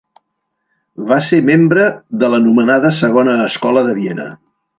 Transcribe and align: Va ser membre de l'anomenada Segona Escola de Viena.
Va 1.11 1.19
ser 1.27 1.39
membre 1.49 1.83
de 2.23 2.31
l'anomenada 2.35 2.93
Segona 3.03 3.37
Escola 3.45 3.87
de 3.91 3.95
Viena. 4.01 4.29